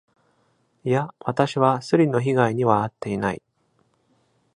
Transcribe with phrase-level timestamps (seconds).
[0.83, 3.43] いや、私はスリの被害にはあっていない。